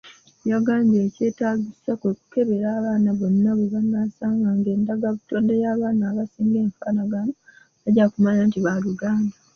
Yagambye 0.51 0.99
ekyetaagisa 1.07 1.91
kwe 1.99 2.11
kukebera 2.17 2.67
abaana 2.79 3.09
bonna 3.19 3.51
bwe 3.57 3.67
banaasanga 3.73 4.49
ng'endagabutonde 4.57 5.53
y'abaana 5.63 6.03
abasinga 6.11 6.57
efaanagana 6.67 7.33
bajja 7.81 8.05
kumanya 8.13 8.43
nti 8.47 8.59
baaluganda. 8.65 9.33